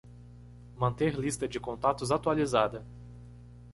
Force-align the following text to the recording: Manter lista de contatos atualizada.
Manter 0.77 1.15
lista 1.19 1.47
de 1.47 1.59
contatos 1.59 2.09
atualizada. 2.11 2.83